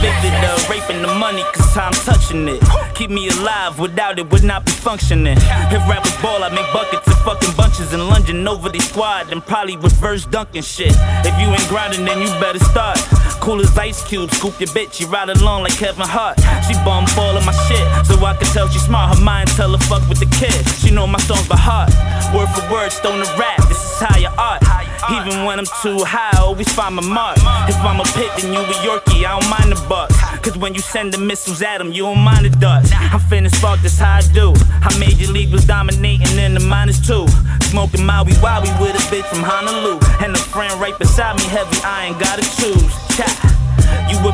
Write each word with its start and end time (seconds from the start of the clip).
convicted 0.00 0.32
of 0.48 0.68
raping 0.70 1.02
the 1.02 1.14
money, 1.14 1.42
cause 1.52 1.76
I'm 1.76 1.92
touching 1.92 2.48
it. 2.48 2.62
Keep 2.94 3.10
me 3.10 3.28
alive, 3.28 3.78
without 3.78 4.18
it 4.18 4.30
would 4.30 4.44
not 4.44 4.64
be 4.64 4.72
functioning. 4.72 5.36
If 5.36 5.88
rappers 5.88 6.16
ball, 6.22 6.42
I 6.42 6.48
make 6.48 6.72
buckets 6.72 7.06
and 7.06 7.16
fucking 7.18 7.54
bunches 7.56 7.92
and 7.92 8.08
lunging 8.08 8.46
over 8.48 8.68
the 8.68 8.80
squad, 8.80 9.30
and 9.32 9.44
probably 9.44 9.76
reverse 9.76 10.24
dunking 10.24 10.62
shit. 10.62 10.94
If 11.24 11.34
you 11.40 11.48
ain't 11.48 11.68
grinding, 11.68 12.04
then 12.04 12.20
you 12.20 12.28
better 12.40 12.58
start. 12.60 12.98
Cool 13.40 13.60
as 13.60 13.76
ice 13.76 14.02
cube, 14.06 14.30
scoop 14.30 14.58
your 14.60 14.68
bitch, 14.70 15.00
you 15.00 15.06
ride 15.06 15.28
along 15.28 15.62
like 15.64 15.76
Kevin 15.76 16.06
Hart. 16.06 16.38
She 16.66 16.74
bum 16.84 17.04
all 17.18 17.36
of 17.36 17.44
my 17.44 17.52
shit, 17.68 17.84
so 18.06 18.16
I 18.24 18.34
can 18.36 18.46
tell 18.52 18.68
she 18.68 18.78
smart. 18.78 19.16
Her 19.16 19.22
mind 19.22 19.48
tell 19.50 19.70
her 19.70 19.84
fuck 19.84 20.06
with 20.08 20.18
the 20.18 20.30
kid. 20.36 20.66
She 20.80 20.90
know 20.90 21.06
my 21.06 21.20
songs 21.20 21.46
by 21.48 21.56
heart. 21.56 21.90
Word 22.34 22.48
for 22.54 22.64
word, 22.72 22.90
stone 22.90 23.24
to 23.24 23.30
rap, 23.38 23.58
this 23.68 23.78
is 23.78 24.00
higher 24.00 24.32
art. 24.38 24.62
Uh. 25.02 25.20
Even 25.20 25.44
when 25.44 25.58
I'm 25.58 25.66
too 25.82 26.04
high, 26.04 26.30
I 26.34 26.42
always 26.42 26.70
find 26.72 26.94
my 26.94 27.02
mark. 27.02 27.38
If 27.68 27.76
I'm 27.76 28.00
a 28.00 28.04
pit, 28.04 28.30
then 28.36 28.52
you 28.52 28.60
a 28.60 28.74
Yorkie, 28.84 29.24
I 29.24 29.38
don't 29.38 29.48
mind 29.50 29.72
the 29.72 29.88
bucks. 29.88 30.14
Cause 30.40 30.56
when 30.56 30.74
you 30.74 30.80
send 30.80 31.12
the 31.12 31.18
missiles 31.18 31.62
at 31.62 31.78
them, 31.78 31.92
you 31.92 32.02
don't 32.02 32.20
mind 32.20 32.46
the 32.46 32.50
dust. 32.50 32.92
I'm 32.94 33.20
finna 33.20 33.54
spark, 33.54 33.80
this 33.80 33.98
how 33.98 34.16
I 34.16 34.20
do. 34.32 34.54
I 34.82 34.96
Major 34.98 35.30
League 35.32 35.52
was 35.52 35.64
dominating 35.64 36.38
in 36.38 36.54
the 36.54 36.60
minus 36.60 37.04
two. 37.04 37.26
Smoking 37.68 38.04
Maui 38.04 38.32
Wowie 38.40 38.72
with 38.80 38.96
a 38.96 39.04
bitch 39.14 39.26
from 39.26 39.42
Honolulu. 39.42 40.00
And 40.24 40.34
a 40.34 40.38
friend 40.38 40.80
right 40.80 40.98
beside 40.98 41.36
me, 41.36 41.44
heavy, 41.44 41.76
I 41.84 42.06
ain't 42.06 42.18
gotta 42.18 42.42
choose. 42.42 42.92
Cha. 43.16 43.59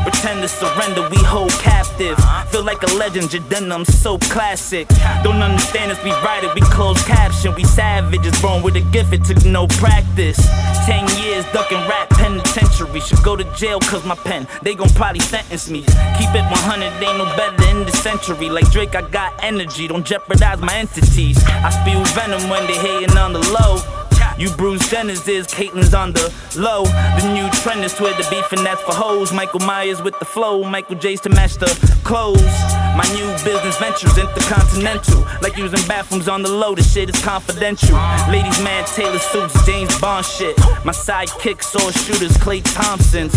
Pretend 0.07 0.41
to 0.43 0.47
surrender, 0.47 1.09
we 1.11 1.17
hold 1.25 1.51
captive. 1.51 2.17
Feel 2.53 2.63
like 2.63 2.81
a 2.85 2.95
legend, 2.95 3.33
your 3.33 3.43
denim 3.49 3.85
so 3.85 4.19
classic. 4.19 4.87
Don't 5.25 5.43
understand 5.43 5.91
us, 5.91 6.01
we 6.05 6.11
write 6.23 6.45
it, 6.45 6.55
we 6.55 6.61
close 6.61 7.03
caption. 7.03 7.53
We 7.57 7.65
savages, 7.65 8.41
born 8.41 8.63
with 8.63 8.77
a 8.77 8.83
gift, 8.93 9.13
it 9.13 9.25
took 9.25 9.45
no 9.45 9.67
practice. 9.67 10.39
Ten 10.87 11.09
years 11.19 11.45
ducking 11.53 11.83
rap 11.89 12.09
penitentiary. 12.11 13.01
Should 13.01 13.25
go 13.25 13.35
to 13.35 13.43
jail 13.57 13.81
cause 13.81 14.05
my 14.07 14.15
pen, 14.15 14.47
they 14.63 14.77
gon' 14.77 14.91
probably 14.91 15.19
sentence 15.19 15.69
me. 15.69 15.81
Keep 15.81 16.31
it 16.39 16.47
100, 16.55 16.85
ain't 17.03 17.19
no 17.19 17.25
better 17.37 17.69
in 17.69 17.85
the 17.85 17.91
century. 17.91 18.49
Like 18.49 18.71
Drake, 18.71 18.95
I 18.95 19.03
got 19.11 19.35
energy, 19.43 19.89
don't 19.89 20.07
jeopardize 20.07 20.61
my 20.61 20.77
entities. 20.77 21.43
I 21.45 21.71
spew 21.71 21.99
venom 22.15 22.49
when 22.49 22.65
they 22.69 22.79
hating 22.79 23.19
on 23.19 23.33
the 23.33 23.41
low. 23.41 24.06
You 24.39 24.51
Bruce 24.51 24.83
Jenners 24.91 25.27
is, 25.29 25.47
Caitlyn's 25.47 25.95
on 25.95 26.13
the 26.13 26.33
low. 26.57 26.85
The 26.85 27.33
new 27.33 27.49
trend 27.63 27.83
is 27.85 27.95
Twitter 27.95 28.23
beef, 28.29 28.53
and 28.53 28.67
that's 28.67 28.83
for 28.83 28.93
hoes. 28.93 29.33
Michael 29.33 29.61
Myers 29.61 30.03
with 30.03 30.19
the 30.19 30.27
flow, 30.27 30.63
Michael 30.63 30.97
J's 30.97 31.23
to 31.23 31.31
match 31.31 31.55
the 31.55 31.67
clothes. 32.05 32.43
My 32.97 33.09
new 33.15 33.27
business 33.45 33.79
ventures 33.79 34.19
intercontinental, 34.19 35.27
like 35.41 35.57
using 35.57 35.87
bathrooms 35.89 36.29
on 36.29 36.43
the 36.43 36.51
low. 36.51 36.75
The 36.75 36.83
shit 36.83 37.09
is 37.09 37.25
confidential. 37.25 37.97
Ladies, 38.31 38.63
man, 38.63 38.85
tailor 38.85 39.19
suits, 39.19 39.65
James 39.65 39.99
Bond 40.01 40.27
shit. 40.27 40.59
My 40.85 40.93
sidekicks, 40.93 41.75
all 41.81 41.91
shooters, 41.91 42.37
Klay 42.37 42.63
Thompsons. 42.63 43.33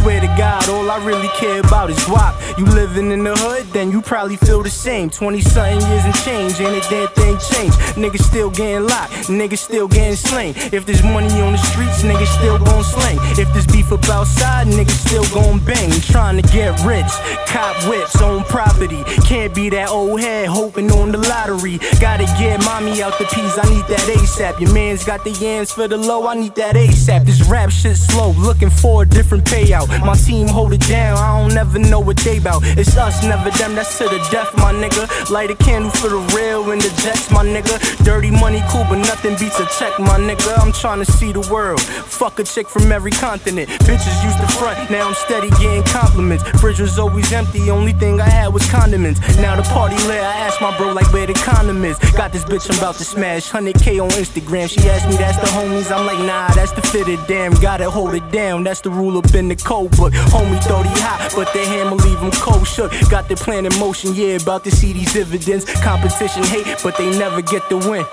Swear 0.00 0.18
to 0.18 0.28
God, 0.28 0.66
all 0.70 0.90
I 0.90 0.96
really 1.04 1.28
care 1.28 1.60
about 1.60 1.90
is 1.90 1.98
guap. 1.98 2.32
You 2.56 2.64
living 2.64 3.12
in 3.12 3.22
the 3.22 3.36
hood, 3.36 3.66
then 3.74 3.90
you 3.90 4.00
probably 4.00 4.36
feel 4.36 4.62
the 4.62 4.70
same. 4.70 5.10
20 5.10 5.42
something 5.42 5.78
years 5.90 6.04
and 6.06 6.14
change, 6.24 6.58
ain't 6.58 6.82
a 6.82 6.88
damn 6.88 7.08
thing 7.08 7.36
changed. 7.36 7.76
Niggas 8.00 8.24
still 8.24 8.48
getting 8.48 8.86
locked, 8.86 9.12
niggas 9.28 9.58
still 9.58 9.88
getting 9.88 10.16
slain. 10.16 10.54
If 10.72 10.86
there's 10.86 11.02
money 11.02 11.28
on 11.42 11.52
the 11.52 11.58
streets, 11.58 12.02
niggas 12.02 12.32
still 12.38 12.58
gon' 12.58 12.82
slang. 12.82 13.18
If 13.38 13.52
there's 13.52 13.66
beef 13.66 13.92
up 13.92 14.08
outside, 14.08 14.68
niggas 14.68 15.06
still 15.06 15.26
gon' 15.34 15.58
bang. 15.66 15.90
Trying 16.00 16.40
to 16.40 16.48
get 16.48 16.82
rich, 16.82 17.12
cop 17.46 17.76
whips, 17.86 18.22
own 18.22 18.44
property. 18.44 19.04
Can't 19.28 19.54
be 19.54 19.68
that 19.68 19.90
old 19.90 20.18
head 20.22 20.48
hoping 20.48 20.90
on 20.92 21.12
the 21.12 21.18
lottery. 21.18 21.76
Gotta 22.00 22.24
get 22.40 22.64
mommy 22.64 23.02
out 23.02 23.18
the 23.18 23.26
peas, 23.26 23.58
I 23.58 23.68
need 23.68 23.84
that 23.88 24.08
ASAP. 24.16 24.60
Your 24.60 24.72
man's 24.72 25.04
got 25.04 25.24
the 25.24 25.32
yams 25.32 25.72
for 25.72 25.86
the 25.88 25.98
low, 25.98 26.26
I 26.26 26.36
need 26.36 26.54
that 26.54 26.74
ASAP. 26.74 27.26
This 27.26 27.46
rap 27.50 27.68
shit 27.68 27.98
slow, 27.98 28.30
looking 28.38 28.70
for 28.70 29.02
a 29.02 29.06
different 29.06 29.44
payout. 29.44 29.89
My 30.04 30.14
team 30.14 30.48
hold 30.48 30.72
it 30.72 30.86
down, 30.88 31.18
I 31.18 31.40
don't 31.40 31.54
never 31.54 31.78
know 31.78 32.00
what 32.00 32.16
they 32.18 32.38
bout. 32.38 32.62
It's 32.78 32.96
us, 32.96 33.22
never 33.22 33.50
them, 33.50 33.74
that's 33.74 33.98
to 33.98 34.04
the 34.04 34.18
death, 34.30 34.50
my 34.56 34.72
nigga. 34.72 35.30
Light 35.30 35.50
a 35.50 35.56
candle 35.56 35.90
for 35.90 36.08
the 36.08 36.20
real 36.34 36.70
and 36.70 36.80
the 36.80 36.88
jets, 37.02 37.30
my 37.30 37.44
nigga. 37.44 37.76
Dirty 38.04 38.30
money 38.30 38.62
cool, 38.68 38.84
but 38.88 38.98
nothing 38.98 39.36
beats 39.36 39.58
a 39.58 39.66
check, 39.78 39.98
my 39.98 40.18
nigga. 40.18 40.58
I'm 40.58 40.72
trying 40.72 41.04
to 41.04 41.10
see 41.10 41.32
the 41.32 41.46
world. 41.52 41.80
Fuck 41.80 42.38
a 42.38 42.44
chick 42.44 42.68
from 42.68 42.92
every 42.92 43.10
continent. 43.10 43.68
Bitches 43.88 44.24
used 44.24 44.38
to 44.38 44.46
front, 44.58 44.90
now 44.90 45.08
I'm 45.08 45.14
steady 45.14 45.50
getting 45.50 45.82
compliments. 45.84 46.44
Fridge 46.60 46.80
was 46.80 46.98
always 46.98 47.32
empty, 47.32 47.70
only 47.70 47.92
thing 47.92 48.20
I 48.20 48.28
had 48.28 48.48
was 48.52 48.68
condiments. 48.70 49.20
Now 49.38 49.56
the 49.56 49.62
party 49.62 49.96
lit, 50.06 50.20
I 50.20 50.34
asked 50.46 50.60
my 50.60 50.76
bro 50.76 50.92
like 50.92 51.12
where 51.12 51.26
the 51.26 51.34
condom 51.34 51.84
is. 51.84 51.98
Got 52.16 52.32
this 52.32 52.44
bitch 52.44 52.70
I'm 52.70 52.78
about 52.78 52.96
to 52.96 53.04
smash, 53.04 53.50
100k 53.50 54.02
on 54.02 54.10
Instagram. 54.10 54.68
She 54.68 54.88
asked 54.88 55.08
me 55.08 55.16
that's 55.16 55.38
the 55.38 55.46
homies, 55.46 55.90
I'm 55.90 56.06
like 56.06 56.18
nah, 56.18 56.48
that's 56.54 56.72
the 56.72 56.82
fitted. 56.82 57.18
Damn, 57.26 57.52
gotta 57.54 57.90
hold 57.90 58.14
it 58.14 58.30
down, 58.30 58.64
that's 58.64 58.80
the 58.80 58.90
rule 58.90 59.18
up 59.18 59.34
in 59.34 59.48
the 59.48 59.56
code 59.56 59.79
book. 59.88 60.12
Homie 60.32 60.62
thought 60.64 60.86
he 60.86 61.00
hot, 61.00 61.32
but 61.34 61.52
the 61.52 61.64
hammer 61.64 61.96
leave 61.96 62.18
him 62.18 62.30
cold 62.32 62.66
shook. 62.66 62.92
Got 63.10 63.28
the 63.28 63.36
plan 63.36 63.66
in 63.66 63.78
motion, 63.78 64.14
yeah, 64.14 64.36
about 64.36 64.64
to 64.64 64.70
see 64.70 64.92
these 64.92 65.12
dividends. 65.12 65.64
Competition 65.82 66.42
hate, 66.44 66.66
but 66.82 66.96
they 66.96 67.10
never 67.18 67.42
get 67.42 67.68
the 67.68 67.76
win. 67.76 68.04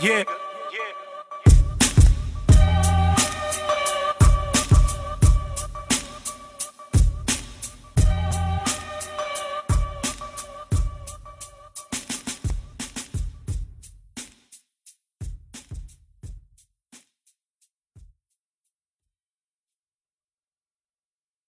Yeah. 0.00 0.24